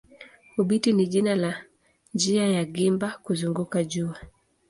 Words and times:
Obiti 0.59 0.93
ni 0.93 1.05
jina 1.07 1.35
la 1.35 1.63
njia 2.13 2.47
ya 2.47 2.65
gimba 2.65 3.07
kuzunguka 3.23 3.83
jua. 3.83 4.17